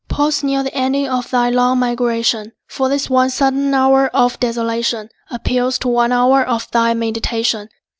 [0.09, 5.09] Pause near the ending of thy long migration; For this one sudden hour of desolation
[5.29, 7.69] Appeals to one hour of thy meditation.